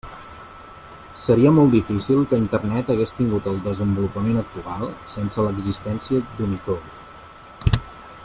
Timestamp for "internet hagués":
2.43-3.13